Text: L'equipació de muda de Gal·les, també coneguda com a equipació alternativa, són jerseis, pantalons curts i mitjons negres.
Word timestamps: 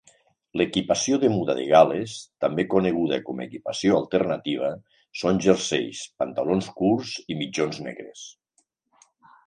L'equipació 0.59 1.17
de 1.23 1.27
muda 1.33 1.55
de 1.59 1.65
Gal·les, 1.71 2.15
també 2.45 2.65
coneguda 2.71 3.21
com 3.29 3.43
a 3.43 3.47
equipació 3.51 3.99
alternativa, 3.99 4.73
són 5.25 5.43
jerseis, 5.49 6.03
pantalons 6.25 6.75
curts 6.83 7.17
i 7.35 7.41
mitjons 7.45 7.83
negres. 7.91 8.29